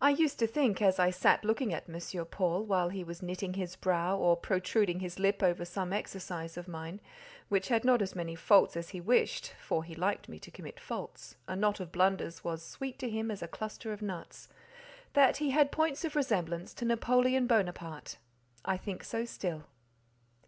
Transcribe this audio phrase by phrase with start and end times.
[0.00, 2.26] I used to think, as I sat looking at M.
[2.26, 6.66] Paul, while he was knitting his brow or protruding his lip over some exercise of
[6.66, 7.00] mine,
[7.48, 10.80] which had not as many faults as he wished (for he liked me to commit
[10.80, 14.48] faults: a knot of blunders was sweet to him as a cluster of nuts),
[15.12, 18.16] that he had points of resemblance to Napoleon Bonaparte.
[18.64, 19.66] I think so still.